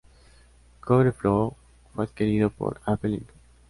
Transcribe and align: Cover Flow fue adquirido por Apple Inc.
Cover 0.79 1.11
Flow 1.13 1.55
fue 1.93 2.05
adquirido 2.05 2.49
por 2.49 2.81
Apple 2.85 3.11
Inc. 3.11 3.29